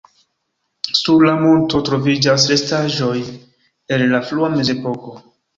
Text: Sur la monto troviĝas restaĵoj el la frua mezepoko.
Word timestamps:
Sur 0.99 1.21
la 1.27 1.33
monto 1.43 1.83
troviĝas 1.91 2.47
restaĵoj 2.53 3.15
el 3.97 4.07
la 4.15 4.23
frua 4.31 4.53
mezepoko. 4.59 5.19